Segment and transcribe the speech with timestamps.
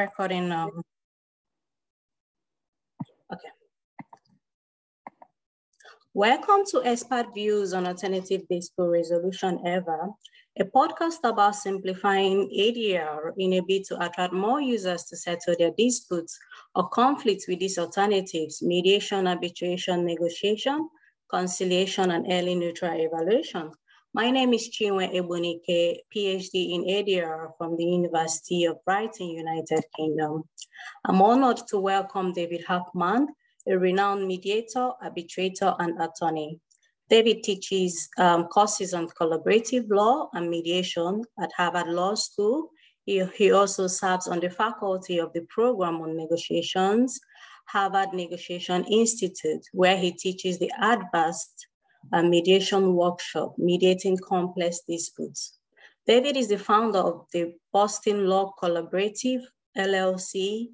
[0.00, 0.68] recording now.
[0.68, 0.82] Um,
[3.32, 3.48] okay.
[6.14, 10.08] Welcome to Expert Views on Alternative Dispute Resolution Ever,
[10.58, 15.72] a podcast about simplifying ADR in a bid to attract more users to settle their
[15.76, 16.38] disputes
[16.74, 20.88] or conflicts with these alternatives, mediation, arbitration, negotiation,
[21.28, 23.70] conciliation, and early neutral evaluation.
[24.12, 30.42] My name is Chinwe Ebunike, PhD in ADR from the University of Brighton, United Kingdom.
[31.04, 33.28] I'm honored to welcome David Hoffman,
[33.68, 36.58] a renowned mediator, arbitrator, and attorney.
[37.08, 42.70] David teaches um, courses on collaborative law and mediation at Harvard Law School.
[43.06, 47.20] He, he also serves on the faculty of the program on negotiations,
[47.68, 51.68] Harvard Negotiation Institute, where he teaches the advanced
[52.12, 55.58] a mediation workshop, Mediating Complex Disputes.
[56.06, 59.42] David is the founder of the Boston Law Collaborative,
[59.76, 60.68] LLC.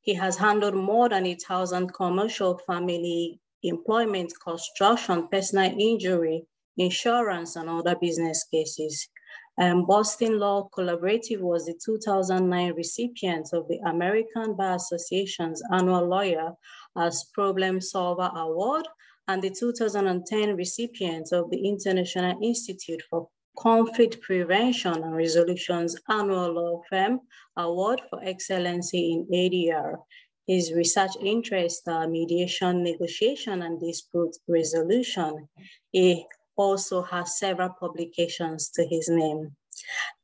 [0.00, 6.44] He has handled more than a thousand commercial family employment, construction, personal injury,
[6.76, 9.08] insurance, and other business cases.
[9.58, 16.52] Um, Boston Law Collaborative was the 2009 recipient of the American Bar Association's annual Lawyer
[16.96, 18.88] as Problem Solver Award
[19.28, 26.82] and the 2010 recipient of the International Institute for Conflict Prevention and Resolution's annual law
[26.88, 27.20] firm
[27.56, 29.96] award for excellency in ADR.
[30.46, 35.48] His research interests are mediation, negotiation, and dispute resolution.
[35.92, 39.54] He also has several publications to his name.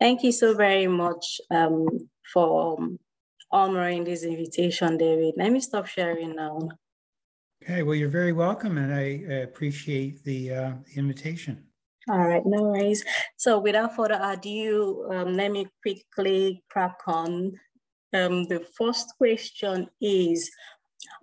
[0.01, 1.87] Thank you so very much um,
[2.33, 2.79] for
[3.51, 5.35] honoring this invitation, David.
[5.37, 6.69] Let me stop sharing now.
[7.69, 11.65] Okay, well, you're very welcome, and I appreciate the, uh, invitation.
[12.09, 13.05] All right, no worries.
[13.37, 17.61] So without further ado, um, let me quickly crack on.
[18.15, 20.51] Um, the first question is,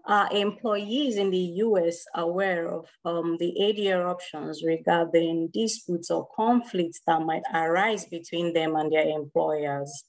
[0.06, 7.02] are employees in the US aware of um, the ADR options regarding disputes or conflicts
[7.08, 10.04] that might arise between them and their employers?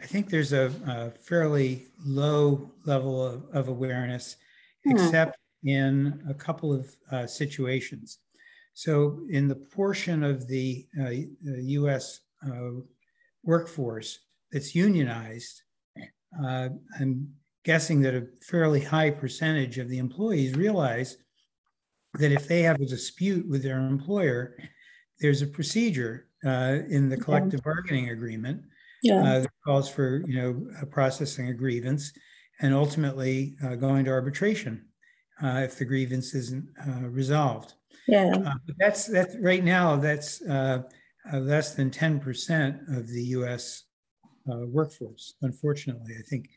[0.00, 4.36] I think there's a, a fairly low level of, of awareness
[4.84, 4.92] hmm.
[4.92, 8.18] except in a couple of uh, situations.
[8.74, 11.10] So, in the portion of the uh,
[11.44, 12.80] US uh,
[13.42, 14.20] workforce
[14.52, 15.62] that's unionized,
[16.42, 16.68] uh,
[16.98, 17.28] I'm
[17.64, 21.16] guessing that a fairly high percentage of the employees realize
[22.14, 24.56] that if they have a dispute with their employer,
[25.20, 28.62] there's a procedure uh, in the collective bargaining agreement
[29.02, 29.22] yeah.
[29.22, 32.12] Uh, that calls for you know processing a grievance
[32.60, 34.84] and ultimately uh, going to arbitration
[35.42, 37.74] uh, if the grievance isn't uh, resolved.
[38.06, 38.32] Yeah.
[38.34, 39.96] Uh, but that's that's right now.
[39.96, 40.82] That's uh,
[41.32, 43.84] uh, less than ten percent of the U.S.
[44.46, 45.34] workforce.
[45.42, 46.48] Unfortunately, I think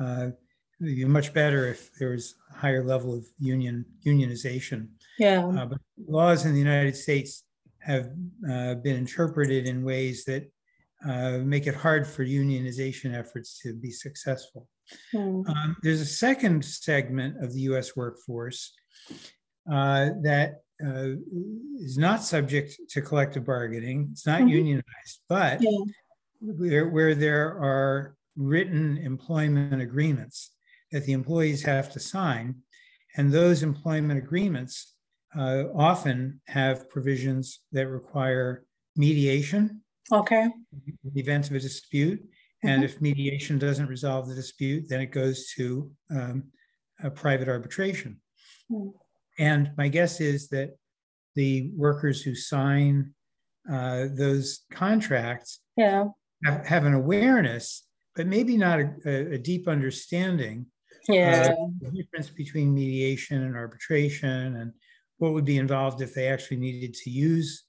[0.00, 0.36] it'd
[0.80, 4.88] be much better if there was a higher level of union unionization.
[5.18, 5.66] Yeah.
[5.68, 7.44] but laws in the United States
[7.80, 8.10] have
[8.40, 10.50] been interpreted in ways that
[11.08, 14.68] uh, make it hard for unionization efforts to be successful.
[15.14, 15.48] Mm.
[15.48, 18.72] Um, there's a second segment of the US workforce
[19.70, 21.16] uh, that uh,
[21.78, 24.48] is not subject to collective bargaining, it's not mm-hmm.
[24.48, 25.70] unionized, but yeah.
[26.40, 30.50] where, where there are written employment agreements
[30.90, 32.56] that the employees have to sign.
[33.16, 34.94] And those employment agreements
[35.36, 38.64] uh, often have provisions that require
[38.96, 40.42] mediation Okay.
[40.42, 42.22] In the event of a dispute.
[42.64, 46.44] And if mediation doesn't resolve the dispute, then it goes to um,
[47.02, 48.20] a private arbitration.
[48.70, 48.90] Mm-hmm.
[49.38, 50.76] And my guess is that
[51.34, 53.14] the workers who sign
[53.70, 56.04] uh, those contracts yeah.
[56.44, 60.66] have, have, an awareness, but maybe not a, a deep understanding
[61.08, 61.54] yeah.
[61.80, 64.72] the difference between mediation and arbitration and
[65.18, 67.64] what would be involved if they actually needed to use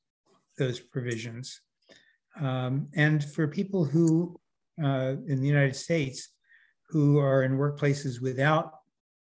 [0.57, 1.61] those provisions.
[2.39, 4.39] Um, and for people who,
[4.81, 6.29] uh, in the United States,
[6.90, 8.72] who are in workplaces without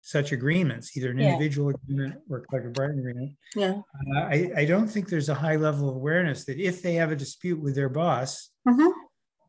[0.03, 1.33] such agreements, either an yeah.
[1.33, 3.81] individual agreement or collective bargaining agreement, yeah.
[4.15, 7.13] Uh, I, I, don't think there's a high level of awareness that if they have
[7.13, 8.89] a dispute with their boss, mm-hmm.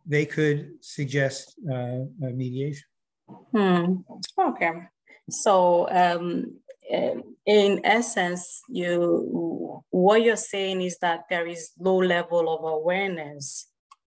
[0.05, 2.85] they could suggest uh, mediation.
[3.51, 3.95] Hmm.
[4.37, 4.71] Okay.
[5.29, 6.59] So um,
[7.45, 13.67] in essence, you what you're saying is that there is low level of awareness.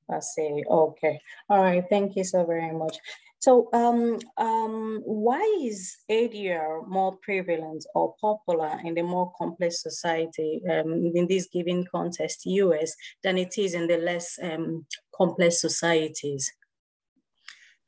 [0.10, 0.64] I see.
[0.70, 1.20] okay,
[1.50, 2.98] all right, thank you so very much.
[3.40, 10.62] So, um, um, why is ADR more prevalent or popular in the more complex society
[10.72, 16.50] um, in this given context, US, than it is in the less um, complex societies?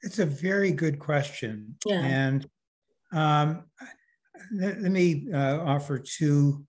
[0.06, 1.76] it's a very good question.
[1.86, 2.02] Yeah.
[2.02, 2.48] And
[3.12, 3.66] um,
[4.54, 6.66] let, let, me uh, offer two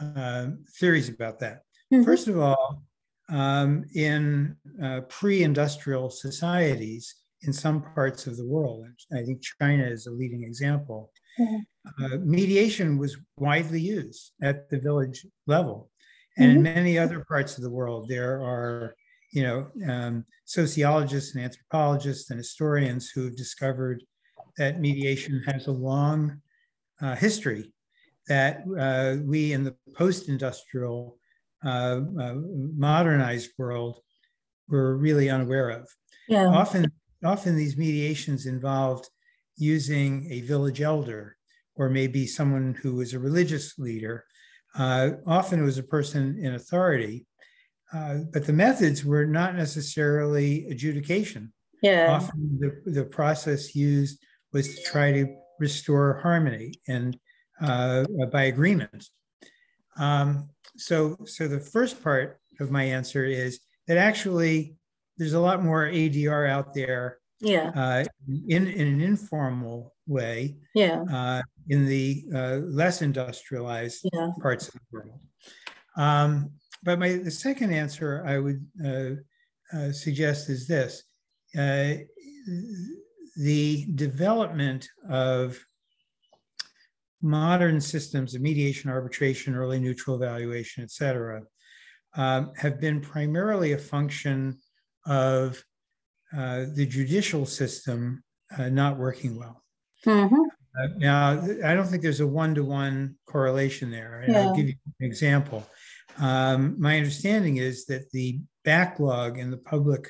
[0.00, 0.48] uh,
[0.78, 1.62] theories about that.
[1.92, 2.04] Mm-hmm.
[2.04, 2.82] First of all,
[3.30, 9.84] um, in uh, pre industrial societies in some parts of the world, I think China
[9.84, 12.04] is a leading example, mm-hmm.
[12.04, 15.90] uh, mediation was widely used at the village level.
[16.36, 16.66] And mm-hmm.
[16.66, 18.94] in many other parts of the world, there are
[19.32, 24.02] you know, um, sociologists and anthropologists and historians who have discovered
[24.58, 26.40] that mediation has a long
[27.00, 27.72] uh, history
[28.26, 31.16] that uh, we in the post-industrial
[31.64, 32.34] uh, uh
[32.76, 34.00] modernized world
[34.68, 35.88] were really unaware of.
[36.28, 36.46] Yeah.
[36.46, 36.92] Often,
[37.24, 39.08] often these mediations involved
[39.56, 41.36] using a village elder
[41.74, 44.24] or maybe someone who was a religious leader.
[44.76, 47.26] Uh, often it was a person in authority
[47.92, 51.52] uh, but the methods were not necessarily adjudication.
[51.82, 52.12] Yeah.
[52.12, 54.22] Often the, the process used
[54.52, 55.26] was to try to
[55.58, 57.18] restore harmony and
[57.60, 59.08] uh, by agreement.
[59.98, 64.76] Um, so, so the first part of my answer is that actually
[65.16, 67.18] there's a lot more ADR out there.
[67.40, 67.70] Yeah.
[67.74, 68.04] Uh,
[68.48, 70.58] in in an informal way.
[70.74, 71.04] Yeah.
[71.10, 74.30] Uh, in the uh, less industrialized yeah.
[74.42, 75.20] parts of the world.
[75.96, 76.50] Um,
[76.82, 81.02] but my the second answer I would uh, uh, suggest is this:
[81.56, 81.94] uh,
[83.36, 85.58] the development of
[87.22, 91.42] modern systems of mediation, arbitration, early neutral evaluation, et cetera,
[92.16, 94.58] um, have been primarily a function
[95.06, 95.62] of
[96.36, 98.22] uh, the judicial system
[98.56, 99.62] uh, not working well.
[100.06, 100.34] Mm-hmm.
[100.34, 101.30] Uh, now,
[101.64, 104.20] I don't think there's a one to one correlation there.
[104.20, 104.40] And yeah.
[104.40, 105.66] I'll give you an example.
[106.18, 110.08] Um, my understanding is that the backlog in the public,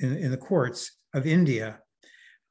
[0.00, 1.80] in, in the courts of India,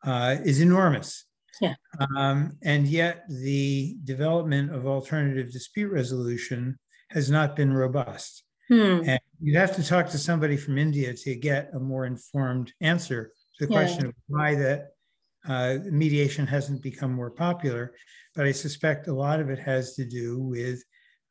[0.03, 1.25] uh, is enormous.
[1.61, 1.75] Yeah.
[2.15, 6.77] Um, and yet the development of alternative dispute resolution
[7.09, 8.43] has not been robust.
[8.67, 9.01] Hmm.
[9.05, 13.31] And you'd have to talk to somebody from India to get a more informed answer
[13.57, 13.79] to the yeah.
[13.79, 14.89] question of why that
[15.47, 17.93] uh, mediation hasn't become more popular.
[18.35, 20.83] But I suspect a lot of it has to do with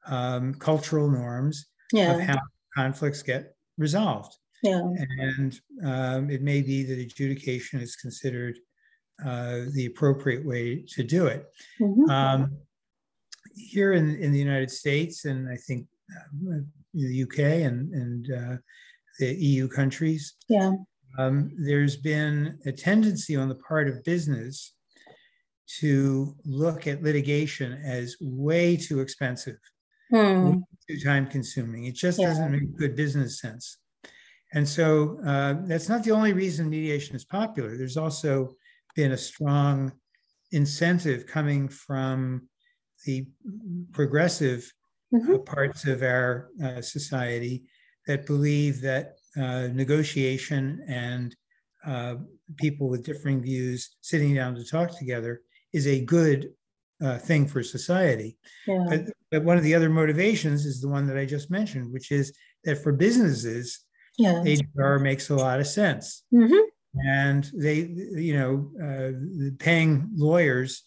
[0.06, 2.14] um, cultural norms yeah.
[2.14, 2.38] of how
[2.74, 4.34] conflicts get resolved.
[4.62, 4.80] Yeah.
[5.18, 8.58] And um, it may be that adjudication is considered
[9.24, 11.46] uh, the appropriate way to do it.
[11.80, 12.10] Mm-hmm.
[12.10, 12.56] Um,
[13.54, 16.58] here in, in the United States, and I think uh,
[16.92, 18.56] the UK and, and uh,
[19.18, 20.72] the EU countries, yeah.
[21.18, 24.74] Um, there's been a tendency on the part of business
[25.78, 29.56] to look at litigation as way too expensive
[30.10, 30.52] hmm.
[30.88, 31.84] too time consuming.
[31.84, 32.28] It just yeah.
[32.28, 33.78] doesn't make good business sense.
[34.52, 37.76] And so uh, that's not the only reason mediation is popular.
[37.76, 38.54] There's also
[38.96, 39.92] been a strong
[40.52, 42.48] incentive coming from
[43.04, 43.26] the
[43.92, 44.70] progressive
[45.14, 45.34] mm-hmm.
[45.34, 47.64] uh, parts of our uh, society
[48.06, 51.36] that believe that uh, negotiation and
[51.86, 52.16] uh,
[52.56, 56.48] people with differing views sitting down to talk together is a good
[57.04, 58.38] uh, thing for society.
[58.66, 58.84] Yeah.
[58.88, 59.00] But,
[59.30, 62.36] but one of the other motivations is the one that I just mentioned, which is
[62.64, 63.80] that for businesses,
[64.18, 64.42] yeah.
[64.44, 66.24] ADR makes a lot of sense.
[66.32, 66.68] Mm-hmm.
[67.04, 67.88] And they,
[68.20, 70.82] you know, uh, paying lawyers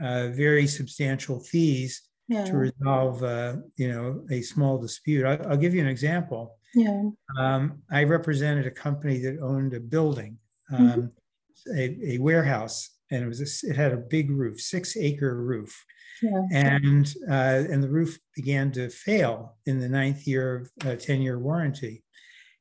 [0.00, 2.44] uh, very substantial fees yeah.
[2.44, 5.26] to resolve, uh, you know, a small dispute.
[5.26, 6.56] I, will give you an example.
[6.74, 7.02] Yeah.
[7.38, 10.38] Um, I represented a company that owned a building,
[10.72, 11.76] um, mm-hmm.
[11.76, 15.84] a, a warehouse and it was a, it had a big roof, six acre roof,
[16.22, 16.42] yeah.
[16.52, 21.20] and uh, and the roof began to fail in the ninth year of a ten
[21.20, 22.04] year warranty,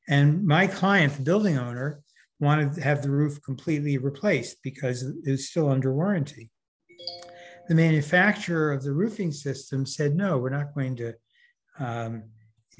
[0.08, 2.01] and my client, the building owner,
[2.39, 6.50] wanted to have the roof completely replaced because it was still under warranty.
[7.67, 11.13] The manufacturer of the roofing system said, "No, we're not going to."
[11.79, 12.24] Um,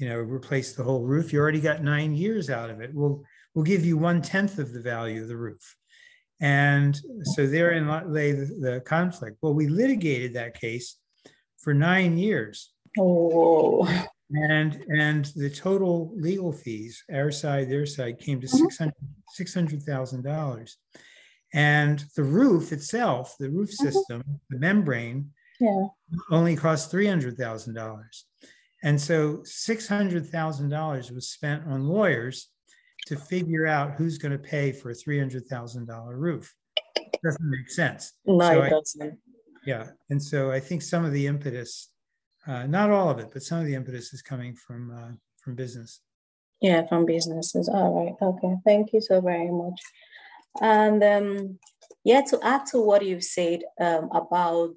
[0.00, 1.30] you know, replace the whole roof.
[1.30, 2.90] You already got nine years out of it.
[2.94, 3.22] We'll
[3.54, 5.76] we'll give you one tenth of the value of the roof.
[6.40, 6.98] And
[7.34, 9.36] so therein lay the, the conflict.
[9.42, 10.96] Well, we litigated that case
[11.58, 12.72] for nine years.
[12.98, 13.86] Oh.
[14.30, 18.88] And and the total legal fees, our side, their side, came to mm-hmm.
[19.38, 20.72] $600,000.
[21.52, 23.88] and the roof itself, the roof mm-hmm.
[23.88, 25.86] system, the membrane, yeah.
[26.30, 28.04] only cost $300,000.
[28.82, 32.48] And so $600,000 was spent on lawyers
[33.06, 36.54] to figure out who's going to pay for a $300,000 roof.
[37.22, 38.12] Doesn't make sense.
[38.24, 39.18] No, so it doesn't.
[39.66, 39.88] yeah.
[40.08, 41.90] And so I think some of the impetus,
[42.46, 45.54] uh, not all of it, but some of the impetus is coming from uh, from
[45.54, 46.00] business.
[46.60, 47.68] Yeah, from businesses.
[47.68, 48.14] All right.
[48.20, 48.54] Okay.
[48.64, 49.80] Thank you so very much.
[50.60, 51.58] And um,
[52.04, 54.74] yeah, to add to what you've said um, about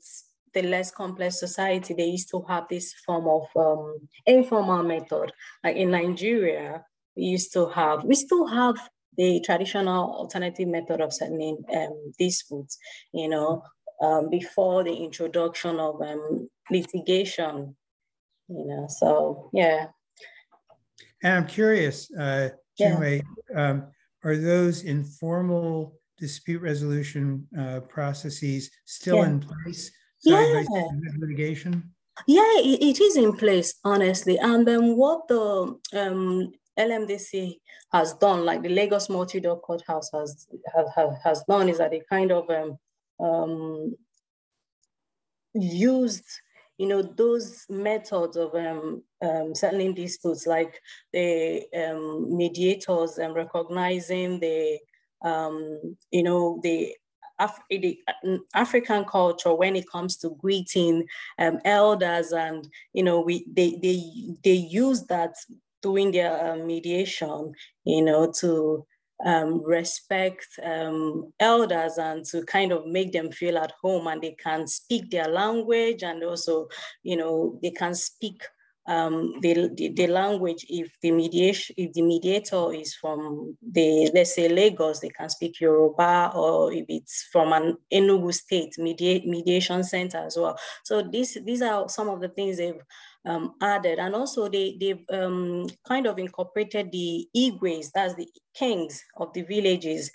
[0.53, 5.31] the less complex society, they used to have this form of um, informal method.
[5.63, 6.85] Like in Nigeria,
[7.17, 8.75] we used to have, we still have
[9.17, 12.77] the traditional alternative method of settling um, disputes,
[13.13, 13.63] you know,
[14.01, 17.75] um, before the introduction of um, litigation,
[18.47, 19.87] you know, so yeah.
[21.23, 22.49] And I'm curious, uh,
[22.79, 23.69] Chinwe, yeah.
[23.69, 23.87] um,
[24.23, 29.25] are those informal dispute resolution uh, processes still yeah.
[29.25, 29.91] in place?
[30.23, 30.63] Yeah.
[31.17, 31.91] Litigation?
[32.27, 34.37] Yeah, it, it is in place, honestly.
[34.37, 37.55] And then what the um, LMDC
[37.91, 40.47] has done, like the Lagos Multi-Door Courthouse has,
[40.95, 42.77] has, has done, is that it kind of um,
[43.25, 43.95] um,
[45.53, 46.25] used
[46.83, 50.81] you know those methods of um, um, settling disputes like
[51.13, 54.79] the um, mediators and recognizing the
[55.23, 56.93] um, you know the,
[57.39, 57.97] Af- the
[58.27, 61.05] uh, African culture when it comes to greeting
[61.39, 64.03] um, elders and you know we they they
[64.43, 65.35] they use that
[65.81, 67.53] doing their uh, mediation
[67.85, 68.85] you know to
[69.25, 74.31] um, respect um, elders and to kind of make them feel at home and they
[74.31, 76.67] can speak their language and also,
[77.03, 78.43] you know, they can speak
[78.85, 84.35] um, the, the, the, language if the mediation if the mediator is from the let's
[84.35, 89.83] say Lagos, they can speak Yoruba, or if it's from an Enugu state media, mediation
[89.85, 90.57] center as well.
[90.83, 92.81] So these these are some of the things they've
[93.25, 93.99] um, added.
[93.99, 99.43] And also they, they've um, kind of incorporated the Igwes, that's the kings of the
[99.43, 100.11] villages,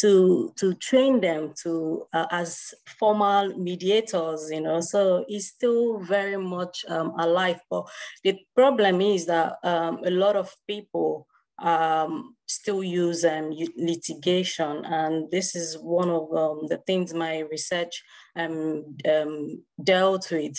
[0.00, 6.38] to, to train them to uh, as formal mediators, you know, so it's still very
[6.38, 7.60] much um, alive.
[7.68, 7.86] But
[8.24, 11.26] the problem is that um, a lot of people
[11.60, 14.84] um, still use um, litigation.
[14.84, 18.02] And this is one of um, the things my research
[18.36, 20.56] um, um, dealt with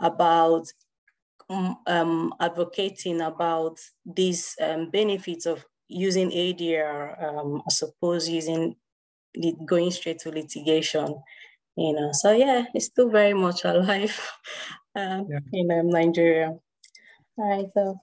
[0.00, 0.66] about
[1.48, 8.76] um, um, advocating about these um, benefits of using ADR, um, I suppose using
[9.64, 11.22] going straight to litigation,
[11.76, 12.10] you know.
[12.12, 14.18] So yeah, it's still very much alive
[14.96, 15.38] um, yeah.
[15.52, 16.54] in um, Nigeria.
[17.38, 18.00] All right, so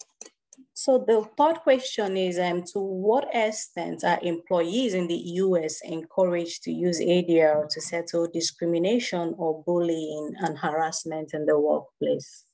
[0.75, 6.63] so the third question is um, to what extent are employees in the US encouraged
[6.63, 12.45] to use ADR to settle discrimination or bullying and harassment in the workplace?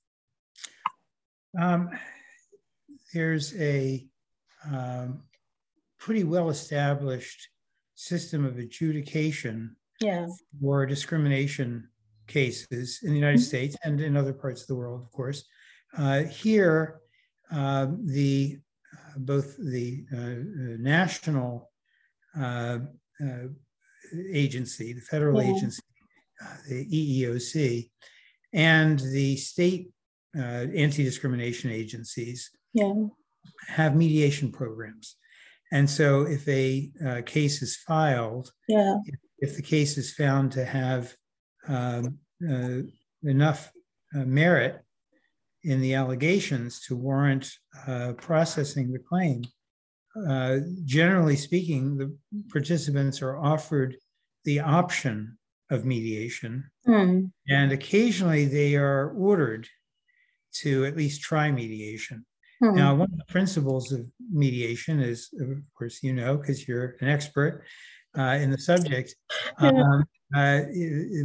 [1.57, 1.89] Um,
[3.13, 4.05] there's a
[4.65, 5.23] um,
[5.97, 7.49] pretty well established
[7.95, 10.27] system of adjudication yeah.
[10.61, 11.87] for discrimination
[12.27, 13.45] cases in the United mm-hmm.
[13.45, 15.43] States and in other parts of the world, of course.
[15.97, 16.99] Uh, here,
[17.51, 18.59] uh, the
[18.93, 21.71] uh, both the uh, uh, national
[22.39, 22.79] uh,
[24.31, 25.55] agency, the federal yeah.
[25.55, 25.83] agency,
[26.67, 27.89] the EEOC,
[28.53, 29.91] and the state
[30.37, 32.93] uh, anti-discrimination agencies yeah.
[33.67, 35.15] have mediation programs.
[35.71, 38.95] And so if a uh, case is filed, yeah.
[39.05, 41.13] if, if, the case is found to have
[41.67, 42.17] um,
[42.47, 42.79] uh,
[43.23, 43.71] enough
[44.15, 44.81] uh, merit
[45.63, 47.51] in the allegations to warrant
[47.87, 49.43] uh, processing the claim,
[50.27, 52.17] uh, generally speaking, the
[52.51, 53.95] participants are offered
[54.45, 55.37] the option
[55.69, 56.69] of mediation.
[56.87, 57.31] Mm.
[57.47, 59.67] And occasionally they are ordered
[60.53, 62.25] to at least try mediation.
[62.59, 62.75] Hmm.
[62.75, 67.07] Now, one of the principles of mediation is, of course, you know, because you're an
[67.07, 67.63] expert
[68.17, 69.15] uh, in the subject.
[69.61, 69.69] Yeah.
[69.69, 70.61] Um, uh,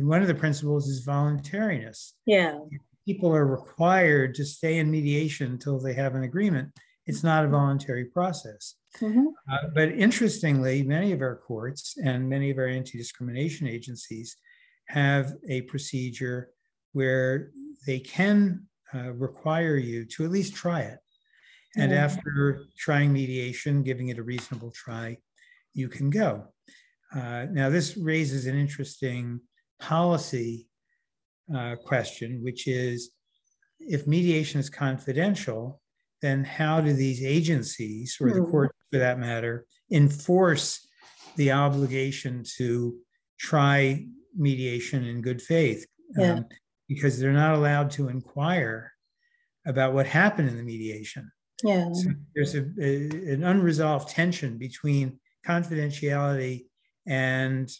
[0.00, 2.14] one of the principles is voluntariness.
[2.26, 2.58] Yeah.
[3.06, 6.70] People are required to stay in mediation until they have an agreement.
[7.06, 8.74] It's not a voluntary process.
[9.00, 9.26] Mm-hmm.
[9.50, 14.36] Uh, but interestingly, many of our courts and many of our anti discrimination agencies
[14.86, 16.50] have a procedure
[16.92, 17.50] where
[17.86, 20.98] they can uh, require you to at least try it.
[21.76, 22.04] And yeah.
[22.04, 25.18] after trying mediation, giving it a reasonable try,
[25.72, 26.44] you can go.
[27.14, 29.40] Uh, now, this raises an interesting
[29.80, 30.68] policy
[31.54, 33.10] uh, question, which is
[33.80, 35.80] if mediation is confidential,
[36.22, 38.50] then how do these agencies, or the hmm.
[38.50, 40.88] court for that matter, enforce
[41.36, 42.96] the obligation to
[43.38, 45.86] try mediation in good faith?
[46.16, 46.34] Yeah.
[46.34, 46.46] Um,
[46.88, 48.92] because they're not allowed to inquire
[49.66, 51.30] about what happened in the mediation.
[51.62, 51.92] Yeah.
[51.92, 56.66] So there's a, a, an unresolved tension between confidentiality
[57.06, 57.70] and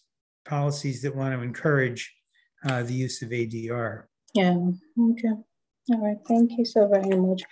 [0.44, 2.14] policies that want to encourage
[2.68, 4.04] uh, the use of ADR.
[4.34, 4.56] Yeah.
[4.98, 5.28] Okay.
[5.90, 6.16] All right.
[6.26, 7.42] Thank you so very much.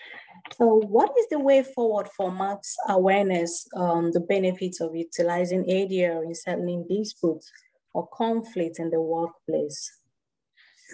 [0.57, 6.25] So, what is the way forward for mass awareness on the benefits of utilizing ADR
[6.25, 7.51] in settling disputes
[7.95, 9.91] or conflicts in the workplace?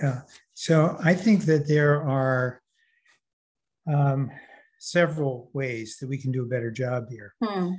[0.03, 0.21] Yeah,
[0.55, 2.61] so I think that there are
[3.93, 4.31] um,
[4.79, 7.35] several ways that we can do a better job here.
[7.43, 7.71] Hmm.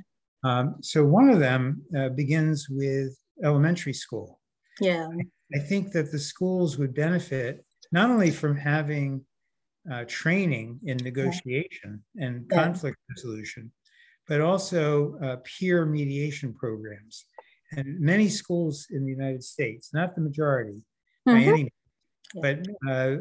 [0.42, 4.40] Um, so, one of them uh, begins with elementary school.
[4.80, 5.08] Yeah.
[5.54, 9.24] I think that the schools would benefit not only from having
[9.90, 12.64] uh, training in negotiation and yeah.
[12.64, 13.72] conflict resolution,
[14.28, 17.24] but also uh, peer mediation programs.
[17.72, 20.82] And many schools in the United States, not the majority
[21.28, 21.32] mm-hmm.
[21.32, 21.72] by any
[22.34, 23.16] but uh,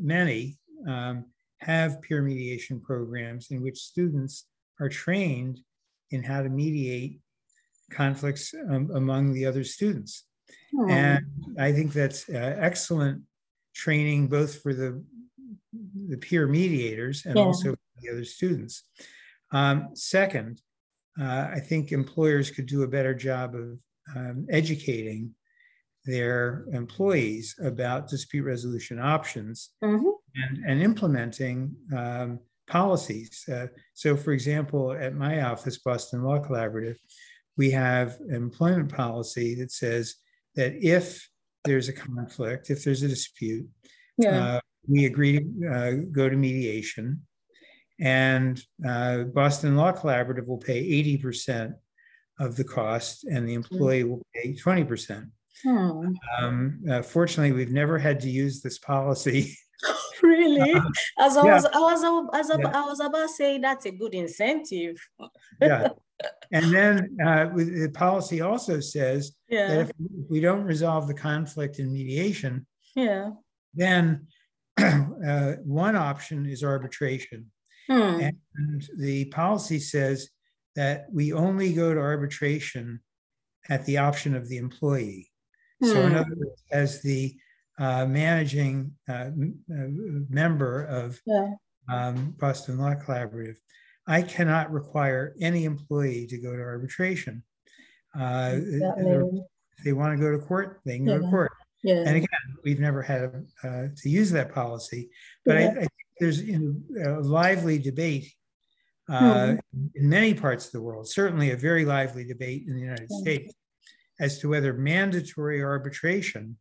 [0.00, 0.56] many
[0.88, 1.26] um,
[1.60, 4.46] have peer mediation programs in which students
[4.80, 5.60] are trained
[6.10, 7.20] in how to mediate
[7.90, 10.24] conflicts um, among the other students.
[10.88, 11.26] And
[11.58, 13.22] I think that's uh, excellent
[13.74, 15.04] training both for the,
[16.08, 17.42] the peer mediators and yeah.
[17.42, 18.84] also the other students.
[19.52, 20.60] Um, second,
[21.20, 23.78] uh, I think employers could do a better job of
[24.16, 25.34] um, educating
[26.04, 30.08] their employees about dispute resolution options mm-hmm.
[30.34, 33.44] and, and implementing um, policies.
[33.48, 36.96] Uh, so, for example, at my office, Boston Law Collaborative,
[37.56, 40.16] we have an employment policy that says
[40.56, 41.28] that if
[41.64, 43.68] there's a conflict, if there's a dispute,
[44.18, 44.54] yeah.
[44.54, 47.22] uh, we agree to uh, go to mediation.
[48.00, 50.82] And uh, Boston Law Collaborative will pay
[51.18, 51.74] 80%
[52.40, 55.30] of the cost, and the employee will pay 20%.
[55.62, 56.14] Hmm.
[56.40, 59.56] Um, uh, fortunately, we've never had to use this policy.
[60.22, 60.72] really?
[60.72, 60.80] Uh,
[61.18, 61.54] as I yeah.
[61.54, 62.70] was, I was, as I, yeah.
[62.74, 64.96] I was about to say, that's a good incentive.
[65.60, 65.88] yeah.
[66.52, 69.66] And then uh, the policy also says yeah.
[69.66, 69.90] that if
[70.30, 72.64] we don't resolve the conflict in mediation,
[72.94, 73.30] yeah,
[73.74, 74.28] then
[74.78, 77.50] uh, one option is arbitration.
[77.88, 78.20] Hmm.
[78.54, 80.30] And the policy says
[80.76, 83.00] that we only go to arbitration
[83.68, 85.31] at the option of the employee.
[85.82, 86.18] So, in hmm.
[86.18, 87.34] other words, as the
[87.78, 89.88] uh, managing uh, uh,
[90.28, 91.50] member of yeah.
[91.88, 93.56] um, Boston Law Collaborative,
[94.06, 97.42] I cannot require any employee to go to arbitration.
[98.18, 101.16] Uh, if they want to go to court, they can yeah.
[101.16, 101.52] go to court.
[101.82, 102.04] Yeah.
[102.06, 102.28] And again,
[102.62, 105.10] we've never had uh, to use that policy,
[105.44, 108.32] but I, I, think there's a lively debate
[109.08, 109.86] uh, hmm.
[109.96, 113.52] in many parts of the world, certainly a very lively debate in the United States
[114.20, 116.56] as to whether mandatory arbitration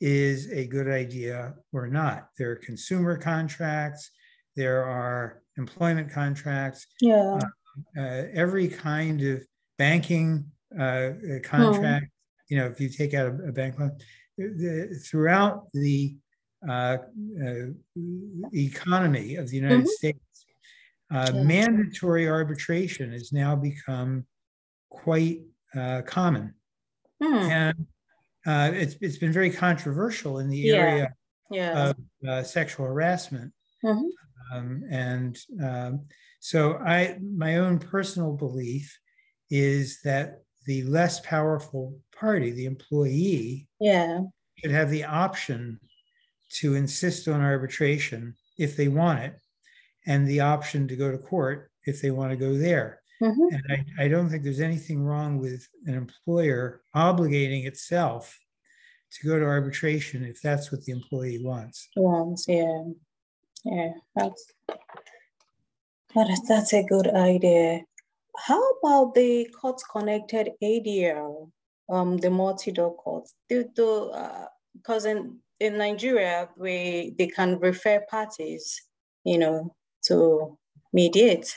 [0.00, 2.28] is a good idea or not.
[2.38, 4.10] There are consumer contracts,
[4.56, 7.38] there are employment contracts, yeah.
[7.96, 9.42] Uh, uh, every kind of
[9.78, 10.44] banking
[10.78, 11.10] uh,
[11.42, 12.04] contract.
[12.04, 12.54] Hmm.
[12.54, 13.92] You know, if you take out a, a bank loan,
[14.36, 16.16] the, throughout the
[16.68, 16.98] uh,
[17.42, 17.66] uh,
[18.52, 19.86] economy of the United mm-hmm.
[19.86, 20.46] States,
[21.12, 21.42] uh, yeah.
[21.42, 24.26] mandatory arbitration has now become
[24.90, 25.40] quite
[26.06, 26.54] common.
[27.22, 27.34] Hmm.
[27.34, 27.86] And
[28.46, 30.74] uh, it's, it's been very controversial in the yeah.
[30.74, 31.14] area
[31.50, 31.88] yeah.
[31.88, 31.96] of
[32.28, 33.52] uh, sexual harassment.
[33.84, 34.56] Mm-hmm.
[34.56, 36.06] Um, and um,
[36.40, 38.98] so I, my own personal belief
[39.50, 44.20] is that the less powerful party, the employee, yeah.
[44.58, 45.78] should have the option
[46.60, 49.34] to insist on arbitration if they want it,
[50.06, 53.01] and the option to go to court if they want to go there.
[53.22, 53.54] Mm-hmm.
[53.54, 58.36] And I, I don't think there's anything wrong with an employer obligating itself
[59.12, 61.88] to go to arbitration if that's what the employee wants.
[61.96, 62.84] Wants, yeah.
[63.64, 64.52] Yeah, that's
[66.48, 67.82] that's a good idea.
[68.36, 71.48] How about the courts connected ADR,
[71.88, 73.34] um, the multi-door courts?
[73.48, 78.82] Because uh, in, in Nigeria, we they can refer parties,
[79.24, 79.74] you know,
[80.06, 80.58] to
[80.92, 81.56] mediate.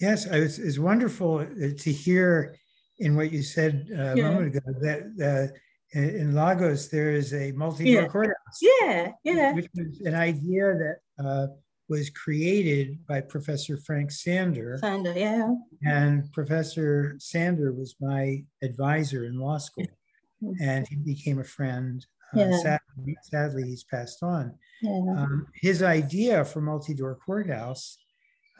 [0.00, 2.56] Yes, it's, it's wonderful uh, to hear
[2.98, 7.52] in what you said uh, a moment ago that uh, in Lagos there is a
[7.52, 8.08] multi-door yeah.
[8.08, 8.58] courthouse.
[8.60, 9.52] Yeah, yeah.
[9.52, 11.46] Which was an idea that uh,
[11.88, 14.78] was created by Professor Frank Sander.
[14.80, 15.54] Sander, yeah.
[15.84, 19.86] And Professor Sander was my advisor in law school,
[20.60, 22.04] and he became a friend.
[22.34, 22.58] Uh, yeah.
[22.58, 24.54] sadly, sadly, he's passed on.
[24.82, 25.14] Yeah.
[25.16, 27.98] Um, his idea for multi-door courthouse,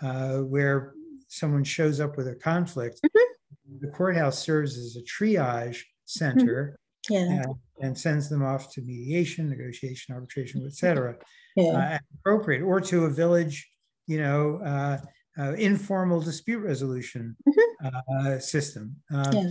[0.02, 0.92] uh, where
[1.34, 3.86] someone shows up with a conflict, mm-hmm.
[3.86, 6.78] the courthouse serves as a triage center
[7.10, 7.14] mm-hmm.
[7.14, 7.42] yeah.
[7.42, 11.16] and, and, sends them off to mediation, negotiation, arbitration, etc.
[11.56, 11.72] Yeah.
[11.72, 13.68] Uh, appropriate, or to a village,
[14.06, 14.98] you know, uh,
[15.38, 17.60] uh, informal dispute resolution mm-hmm.
[17.84, 18.96] Uh, system.
[19.12, 19.50] Um, yeah.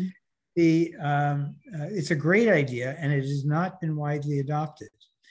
[0.55, 4.89] The um, uh, it's a great idea, and it has not been widely adopted.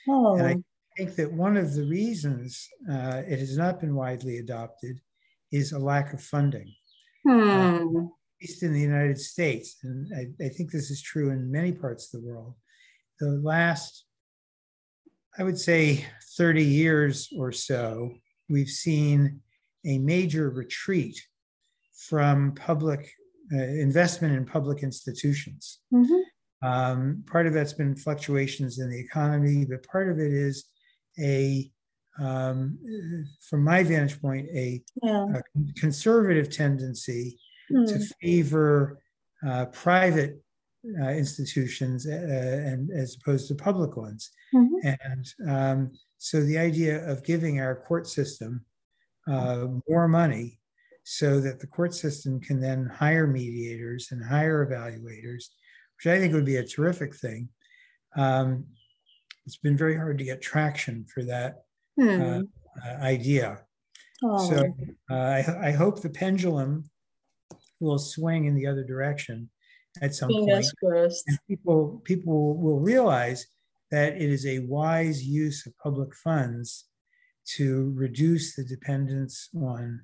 [0.08, 0.36] Oh.
[0.36, 0.56] And I,
[0.96, 5.00] think that one of the reasons uh, it has not been widely adopted
[5.52, 6.74] is a lack of funding.
[7.24, 7.40] Hmm.
[7.40, 11.52] Uh, at least in the United States, and I, I, think this is true in
[11.52, 12.54] many parts of the world.
[13.20, 14.04] The last,
[15.38, 16.04] I would say,
[16.36, 18.14] 30 years or so,
[18.48, 19.40] we've seen
[19.86, 21.20] a major retreat
[22.08, 23.12] from public
[23.52, 25.80] uh, investment in public institutions.
[25.92, 26.66] Mm-hmm.
[26.66, 30.66] Um, part of that's been fluctuations in the economy, but part of it is
[31.18, 31.70] a,
[32.18, 32.78] um,
[33.40, 35.26] from my vantage point, a, yeah.
[35.34, 37.38] a conservative tendency
[37.70, 37.86] mm.
[37.86, 38.98] to favor
[39.46, 40.42] uh, private
[41.00, 44.30] uh, institutions uh, and as opposed to public ones.
[44.54, 44.94] Mm-hmm.
[45.04, 48.64] And um, so the idea of giving our court system
[49.28, 50.58] uh, more money
[51.04, 55.46] so that the court system can then hire mediators and hire evaluators,
[55.96, 57.48] which I think would be a terrific thing.
[58.16, 58.66] Um,
[59.46, 61.64] it's been very hard to get traction for that
[61.98, 62.22] Hmm.
[62.22, 62.40] uh,
[62.84, 63.60] uh, idea.
[64.22, 64.48] Oh.
[64.48, 64.74] So
[65.10, 66.90] uh, I, I hope the pendulum
[67.80, 69.50] will swing in the other direction
[70.00, 71.12] at some Fingers point.
[71.26, 73.46] And people, people will realize
[73.90, 76.86] that it is a wise use of public funds
[77.44, 80.00] to reduce the dependence on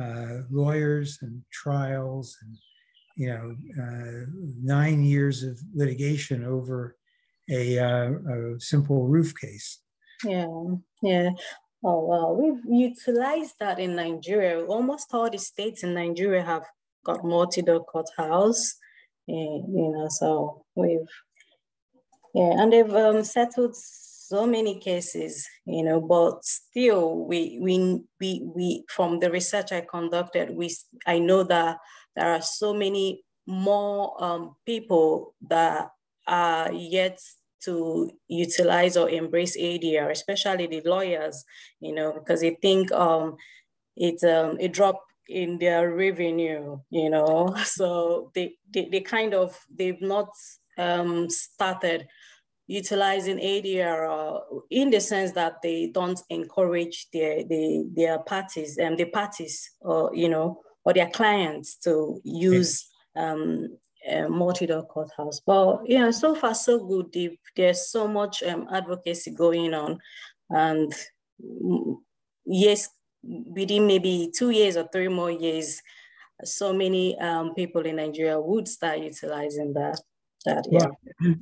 [0.00, 2.56] uh, lawyers and trials and
[3.16, 4.26] you know uh,
[4.62, 6.96] nine years of litigation over
[7.50, 9.80] a, uh, a simple roof case.
[10.24, 10.46] Yeah,
[11.06, 11.30] yeah.
[11.84, 14.64] Oh wow, we've utilized that in Nigeria.
[14.64, 16.64] Almost all the states in Nigeria have
[17.04, 18.74] got multi-door courthouse.
[19.28, 21.08] And, you know, so we've
[22.34, 28.42] yeah, and they've um, settled so many cases, you know, but still we we we
[28.54, 30.74] we from the research I conducted, we
[31.06, 31.78] I know that
[32.14, 35.90] there are so many more um, people that
[36.26, 37.20] are yet
[37.64, 41.44] to utilize or embrace ADR, especially the lawyers,
[41.80, 43.36] you know, because they think um,
[43.96, 49.58] it's um, a drop in their revenue, you know, so they, they, they kind of,
[49.74, 50.28] they've not
[50.78, 52.06] um, started
[52.68, 54.40] utilizing ADR uh,
[54.70, 59.70] in the sense that they don't encourage their, their, their parties and um, the parties
[59.80, 63.68] or, you know, or their clients to use um,
[64.10, 65.40] uh, multi-door courthouse.
[65.40, 67.36] But yeah, so far so good.
[67.54, 69.98] There's so much um, advocacy going on,
[70.50, 70.92] and
[71.42, 71.96] mm,
[72.44, 72.88] yes,
[73.22, 75.82] within maybe two years or three more years,
[76.44, 80.00] so many um, people in Nigeria would start utilizing that.
[80.44, 80.86] That, yeah.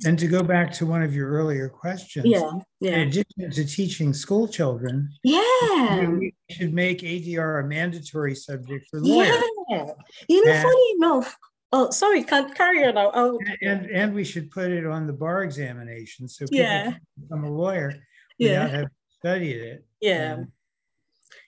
[0.03, 2.49] And to go back to one of your earlier questions, yeah,
[2.79, 2.97] yeah.
[2.97, 8.99] in addition to teaching school children, yeah, we should make ADR a mandatory subject for
[8.99, 9.35] lawyers.
[9.69, 9.85] Yeah,
[10.27, 11.37] you know, and, funny enough,
[11.77, 12.97] Oh, sorry, can't carry on.
[12.97, 16.83] I'll, and, and we should put it on the bar examination so people yeah.
[16.83, 17.93] can become a lawyer
[18.37, 18.49] yeah.
[18.49, 19.85] without having studied it.
[19.99, 20.33] Yeah.
[20.35, 20.51] Um,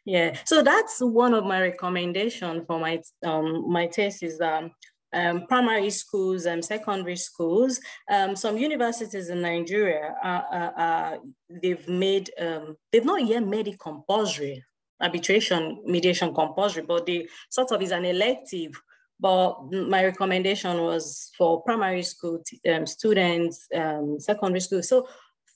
[0.03, 0.37] yeah.
[0.43, 4.71] So that's one of my recommendation for my um my test is um
[5.13, 7.79] um, primary schools and secondary schools.
[8.11, 11.17] Um, some universities in Nigeria, uh, uh, uh,
[11.61, 14.61] they've made, um, they've not yet made it compulsory,
[15.01, 18.73] arbitration mediation compulsory, but they sort of is an elective
[19.19, 24.83] but my recommendation was for primary school um, students, um, secondary school.
[24.83, 25.07] So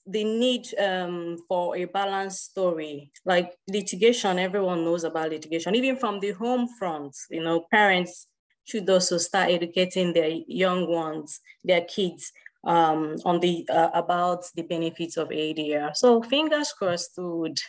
[0.08, 6.20] the need um, for a balanced story, like litigation, everyone knows about litigation, even from
[6.20, 8.28] the home front, you know, parents
[8.64, 12.32] should also start educating their young ones, their kids
[12.64, 15.96] um, on the uh, about the benefits of ADR.
[15.96, 17.60] So fingers crossed, dude.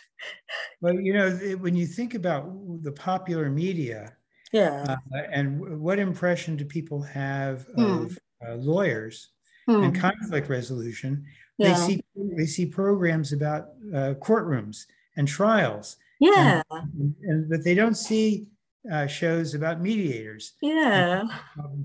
[0.81, 2.45] Well, you know, when you think about
[2.83, 4.15] the popular media,
[4.53, 4.97] yeah.
[5.13, 8.17] Uh, and what impression do people have of mm.
[8.47, 9.29] uh, lawyers
[9.67, 9.83] mm.
[9.83, 11.25] and conflict resolution?
[11.57, 11.73] Yeah.
[11.73, 14.85] They see they see programs about uh, courtrooms
[15.17, 15.97] and trials.
[16.19, 16.61] Yeah.
[16.69, 18.45] And, and but they don't see
[18.91, 20.53] uh, shows about mediators.
[20.61, 21.23] Yeah.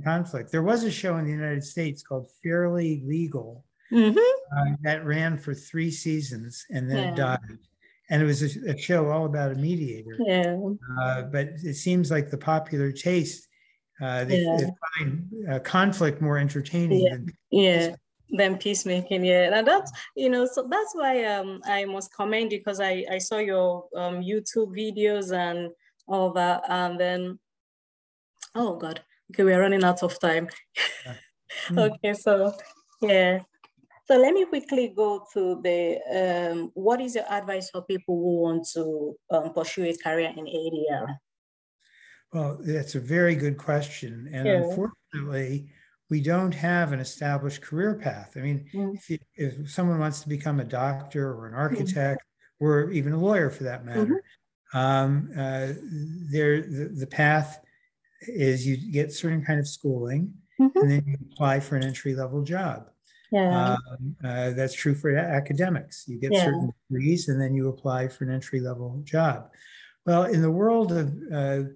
[0.05, 0.53] conflict.
[0.53, 4.75] There was a show in the United States called Fairly Legal mm-hmm.
[4.83, 7.11] that ran for three seasons and then yeah.
[7.13, 7.59] it died
[8.11, 10.17] and it was a, a, show all about a mediator.
[10.19, 10.57] Yeah.
[11.01, 13.49] Uh, but it seems like the popular taste,
[14.01, 14.57] uh, they, yeah.
[14.59, 17.13] they, find uh, conflict more entertaining yeah.
[17.13, 17.95] than yeah.
[18.31, 22.59] Than peacemaking, yeah, and that's you know, so that's why um I must commend you
[22.59, 25.71] because I I saw your um YouTube videos and
[26.07, 27.39] all that, and then
[28.55, 29.01] oh god,
[29.33, 30.49] okay, we're running out of time.
[31.77, 32.53] Okay, so
[33.01, 33.41] yeah,
[34.09, 38.43] so let me quickly go to the, um, what is your advice for people who
[38.43, 41.17] want to um, pursue a career in ADR?
[42.33, 44.31] Well, that's a very good question.
[44.33, 44.63] And Yeah.
[44.63, 45.71] unfortunately,
[46.09, 48.33] we don't have an established career path.
[48.37, 48.95] I mean, mm.
[48.95, 51.61] if, you, if someone wants to become a doctor or an mm-hmm.
[51.61, 52.67] architect mm.
[52.67, 54.23] or even a lawyer for that matter,
[54.75, 54.79] mm-hmm.
[54.79, 55.75] um, uh,
[56.31, 57.61] there the, the, path
[58.23, 60.79] is you get certain kind of schooling mm-hmm.
[60.79, 62.89] and then you apply for an entry level job.
[63.31, 63.77] Yeah.
[63.77, 66.05] Um, uh, that's true for academics.
[66.09, 66.45] You get yeah.
[66.45, 69.51] certain degrees and then you apply for an entry level job.
[70.07, 71.69] Well, in the world of uh,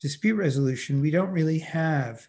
[0.00, 2.26] dispute resolution, we don't really have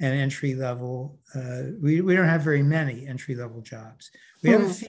[0.00, 1.18] an entry level.
[1.34, 4.10] Uh, we, we don't have very many entry level jobs.
[4.42, 4.72] We have a hmm.
[4.72, 4.88] few.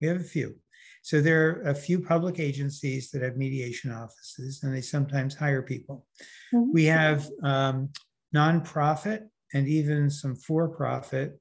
[0.00, 0.56] We have a few.
[1.02, 5.62] So there are a few public agencies that have mediation offices, and they sometimes hire
[5.62, 6.06] people.
[6.52, 6.72] Mm-hmm.
[6.72, 7.90] We have um,
[8.34, 11.38] nonprofit and even some for-profit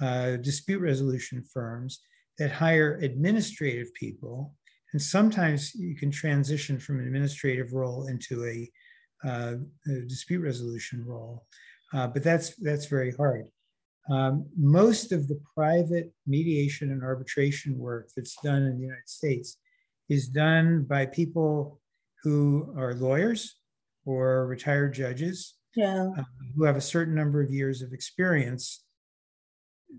[0.00, 2.00] uh, dispute resolution firms
[2.38, 4.54] that hire administrative people,
[4.92, 8.70] and sometimes you can transition from an administrative role into a,
[9.26, 9.54] uh,
[9.86, 11.46] a dispute resolution role.
[11.92, 13.46] Uh, but that's that's very hard.
[14.10, 19.58] Um, most of the private mediation and arbitration work that's done in the United States
[20.08, 21.80] is done by people
[22.22, 23.56] who are lawyers
[24.04, 26.10] or retired judges yeah.
[26.18, 26.22] uh,
[26.56, 28.84] who have a certain number of years of experience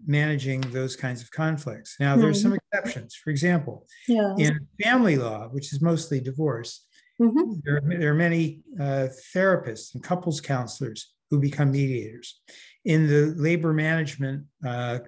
[0.06, 1.96] managing those kinds of conflicts.
[2.00, 2.22] Now, mm-hmm.
[2.22, 3.16] there's some exceptions.
[3.16, 4.34] For example, yeah.
[4.38, 6.86] in family law, which is mostly divorce,
[7.22, 7.54] mm-hmm.
[7.64, 12.42] there, there, are many uh, therapists and couples counselors who become mediators.
[12.86, 15.00] In the labor management uh,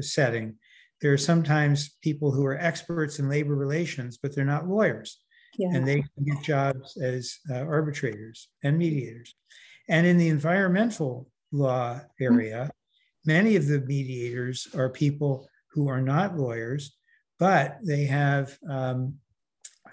[0.00, 0.56] setting,
[1.00, 5.20] there are sometimes people who are experts in labor relations, but they're not lawyers.
[5.58, 5.68] Yeah.
[5.72, 9.34] And they get jobs as uh, arbitrators and mediators.
[9.88, 12.70] And in the environmental law area, mm-hmm.
[13.26, 16.96] Many of the mediators are people who are not lawyers,
[17.38, 19.14] but they have um,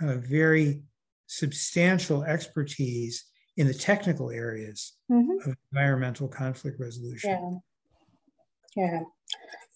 [0.01, 0.81] a very
[1.27, 3.25] substantial expertise
[3.57, 5.49] in the technical areas mm-hmm.
[5.49, 7.61] of environmental conflict resolution.
[8.75, 8.85] Yeah.
[8.85, 9.01] Yeah.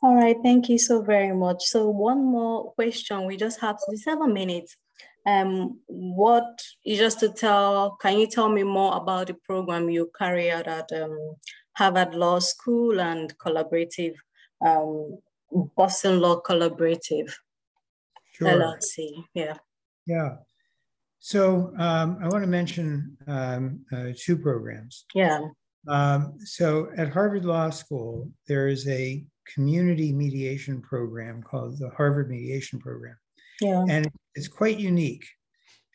[0.04, 0.36] All right.
[0.44, 1.64] Thank you so very much.
[1.64, 3.26] So one more question.
[3.26, 4.76] We just have seven minutes.
[5.26, 7.98] Um, what just to tell?
[8.02, 11.36] Can you tell me more about the program you carry out at um,
[11.78, 14.16] Harvard Law School and collaborative
[14.66, 15.20] um,
[15.76, 17.32] Boston Law Collaborative
[18.34, 18.48] sure.
[18.48, 19.24] LLC?
[19.34, 19.58] Yeah.
[20.08, 20.38] Yeah.
[21.20, 25.06] So um, I want to mention um, uh, two programs.
[25.14, 25.42] Yeah.
[25.88, 32.30] Um, so at Harvard Law School, there is a community mediation program called the Harvard
[32.30, 33.16] Mediation Program.
[33.62, 33.86] Yeah.
[33.88, 35.26] And it's quite unique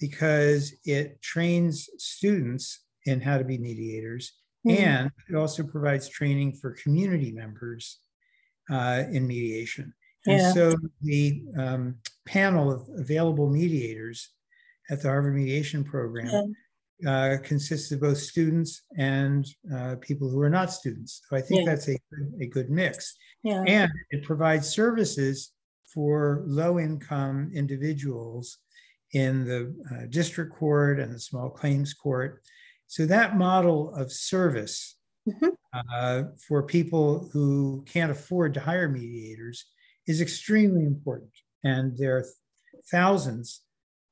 [0.00, 4.32] because it trains students in how to be mediators
[4.66, 4.82] mm-hmm.
[4.82, 7.98] and it also provides training for community members
[8.70, 9.92] uh, in mediation.
[10.26, 10.52] And yeah.
[10.52, 11.96] so the um,
[12.26, 14.30] panel of available mediators
[14.90, 16.54] at the Harvard Mediation Program
[17.06, 21.22] uh, consists of both students and uh, people who are not students.
[21.28, 21.70] So I think yeah.
[21.74, 21.98] that's a,
[22.40, 23.16] a good mix.
[23.42, 23.64] Yeah.
[23.66, 25.52] And it provides services
[25.92, 28.58] for low income individuals
[29.12, 32.42] in the uh, district court and the small claims court.
[32.92, 35.48] So that model of service mm-hmm.
[35.90, 39.64] Uh, for people who can't afford to hire mediators
[40.06, 41.30] is extremely important.
[41.64, 42.26] And there are
[42.90, 43.62] thousands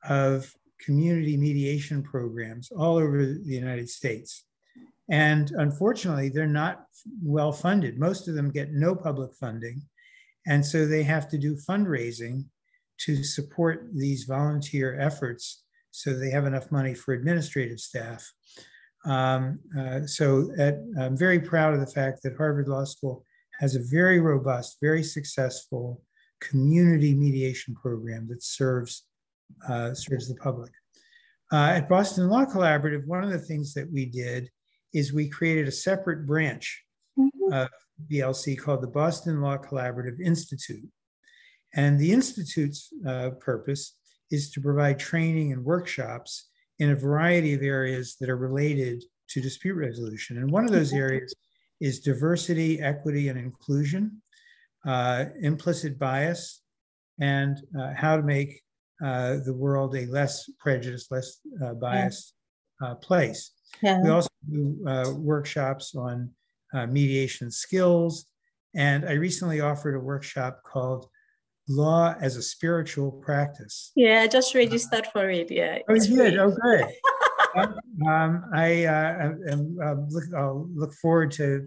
[0.09, 0.51] of
[0.83, 4.47] community mediation programs all over the United States.
[5.11, 6.87] And unfortunately, they're not
[7.23, 7.99] well funded.
[7.99, 9.83] Most of them get no public funding.
[10.47, 12.45] And so they have to do fundraising
[13.01, 18.33] to support these volunteer efforts so they have enough money for administrative staff.
[19.05, 23.25] Um, uh, so at, I'm very proud of the fact that Harvard Law School
[23.59, 26.03] has a very robust, very successful
[26.41, 29.07] community mediation program that serves
[29.69, 30.73] uh, serves the public.
[31.53, 34.49] Uh, at Boston Law Collaborative, one of the things that we did
[34.95, 36.85] is we created a separate branch
[37.19, 37.53] mm-hmm.
[37.53, 37.69] of
[38.11, 40.89] BLC called the Boston Law Collaborative Institute.
[41.75, 43.97] And the Institute's uh, purpose
[44.31, 46.50] is to provide training and workshops
[46.81, 50.39] in a variety of areas that are related to dispute resolution.
[50.39, 51.05] And one of those mm-hmm.
[51.05, 51.35] areas
[51.81, 54.21] is diversity, equity, and inclusion,
[54.87, 56.63] uh, implicit bias,
[57.21, 58.63] and uh, how to make
[59.05, 62.35] uh, the world a less prejudiced, less uh, biased
[62.83, 63.53] uh, place.
[63.83, 64.03] Yeah.
[64.03, 66.31] We also do uh, workshops on
[66.75, 68.27] uh, mediation skills.
[68.75, 71.07] And I recently offered a workshop called
[71.71, 73.93] Law as a Spiritual Practice.
[73.95, 75.51] Yeah, I just registered for it.
[75.51, 75.79] Yeah.
[75.89, 76.39] Oh, you did?
[76.39, 76.85] Oh, good.
[78.07, 79.77] um, I uh, am,
[80.11, 81.67] look, I'll look forward to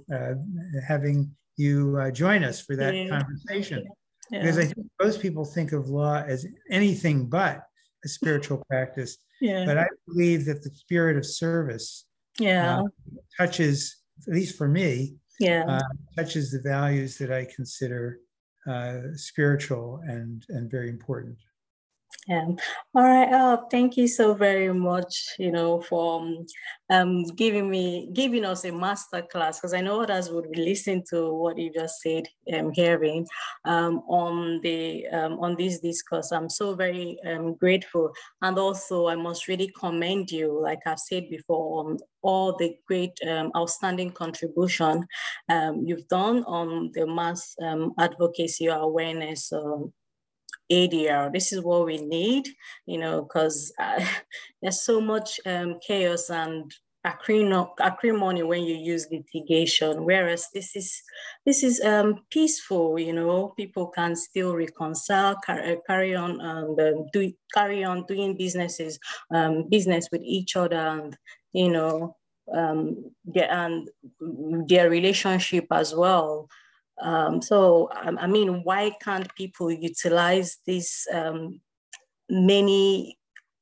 [0.87, 3.07] having you join us for that yeah.
[3.07, 3.79] conversation.
[3.79, 3.89] Yeah
[4.31, 7.63] because I think most people think of law as anything but
[8.03, 9.17] a spiritual practice.
[9.41, 9.65] Yeah.
[9.65, 12.05] But I believe that the spirit of service
[12.39, 12.79] yeah.
[12.79, 12.83] Uh,
[13.37, 15.65] touches, at least for me, yeah.
[15.67, 15.81] Uh,
[16.15, 18.32] touches the values that I consider uh,
[18.65, 21.37] Uh, spiritual and, and very important.
[22.27, 22.45] Yeah.
[22.95, 23.27] All right.
[23.33, 25.25] Oh, thank you so very much.
[25.37, 26.45] You know, for um,
[26.89, 31.03] um giving me giving us a master class because I know others would be listening
[31.09, 33.27] to what you just said, um, hearing
[33.65, 36.31] um on the um on this discourse.
[36.31, 41.29] I'm so very um grateful, and also I must really commend you, like I've said
[41.29, 45.05] before, on all the great um, outstanding contribution
[45.49, 49.51] um, you've done on the mass um, advocacy awareness.
[49.51, 49.91] Um,
[50.71, 51.31] ADR.
[51.31, 52.47] This is what we need,
[52.85, 54.03] you know, because uh,
[54.61, 56.73] there's so much um, chaos and
[57.05, 60.05] acrimony when you use litigation.
[60.05, 61.01] Whereas this is
[61.45, 63.53] this is um, peaceful, you know.
[63.57, 68.99] People can still reconcile, carry, uh, carry on, and um, do carry on doing businesses,
[69.33, 71.17] um, business with each other, and
[71.51, 72.15] you know,
[72.55, 73.89] um, their, and
[74.67, 76.47] their relationship as well.
[77.01, 81.59] Um, so, um, I mean, why can't people utilize these um,
[82.29, 83.17] many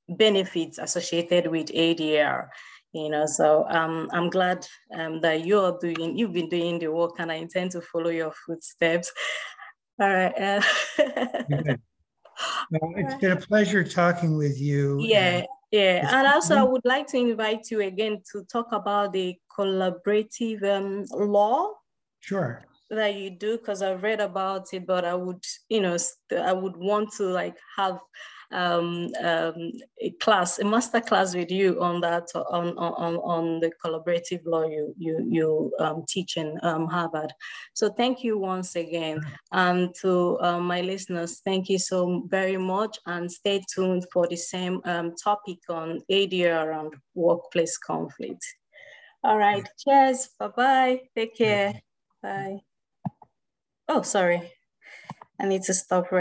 [0.10, 2.48] benefits associated with ADR?
[2.94, 7.16] You know, so um, I'm glad um, that you're doing, you've been doing the work
[7.20, 9.12] and I intend to follow your footsteps.
[10.00, 10.38] All right.
[10.38, 10.62] Uh,
[12.72, 15.00] well, it's been a pleasure talking with you.
[15.02, 15.46] Yeah.
[15.74, 20.62] Yeah, and also I would like to invite you again to talk about the collaborative
[20.66, 21.72] um, law.
[22.20, 25.98] Sure that you do because I've read about it, but I would, you know,
[26.38, 28.00] I would want to like have
[28.52, 33.72] um, um, a class, a master class with you on that, on on on the
[33.84, 37.32] collaborative law you you you um, teach in um, Harvard.
[37.74, 42.98] So thank you once again, and to um, my listeners, thank you so very much,
[43.06, 48.46] and stay tuned for the same um, topic on ADR and workplace conflict.
[49.24, 51.74] All right, cheers, bye bye, take care,
[52.22, 52.60] bye.
[53.94, 54.50] Oh, sorry.
[55.40, 56.20] I need to stop right